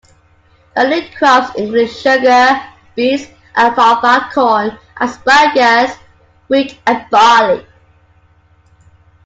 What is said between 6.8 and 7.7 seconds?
and barley.